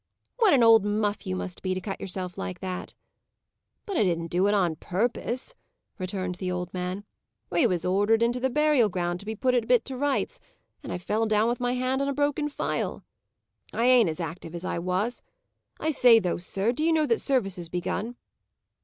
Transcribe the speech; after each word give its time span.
"What 0.37 0.51
an 0.55 0.63
old 0.63 0.83
muff 0.83 1.27
you 1.27 1.35
must 1.35 1.61
be, 1.61 1.75
to 1.75 1.79
cut 1.79 2.01
yourself 2.01 2.35
like 2.35 2.59
that!" 2.59 2.95
"But 3.85 3.97
I 3.97 4.01
didn't 4.03 4.31
do 4.31 4.47
it 4.47 4.53
on 4.55 4.77
purpose," 4.77 5.53
returned 5.99 6.33
the 6.41 6.51
old 6.51 6.73
man. 6.73 7.05
"We 7.51 7.67
was 7.67 7.85
ordered 7.85 8.23
into 8.23 8.39
the 8.39 8.49
burial 8.49 8.89
ground 8.89 9.19
to 9.19 9.35
put 9.35 9.53
it 9.53 9.63
a 9.65 9.67
bit 9.67 9.85
to 9.85 9.95
rights, 9.95 10.39
and 10.81 10.91
I 10.91 10.97
fell 10.97 11.27
down 11.27 11.47
with 11.49 11.59
my 11.59 11.73
hand 11.73 12.01
on 12.01 12.07
a 12.07 12.15
broken 12.15 12.49
phial. 12.49 13.03
I 13.73 13.85
ain't 13.85 14.09
as 14.09 14.19
active 14.19 14.55
as 14.55 14.65
I 14.65 14.79
was. 14.79 15.21
I 15.79 15.91
say, 15.91 16.17
though, 16.17 16.39
sir, 16.39 16.71
do 16.71 16.83
you 16.83 16.91
know 16.91 17.05
that 17.05 17.21
service 17.21 17.57
has 17.57 17.69
begun?" 17.69 18.15